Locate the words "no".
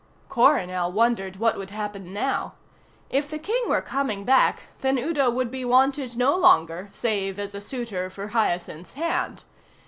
6.17-6.35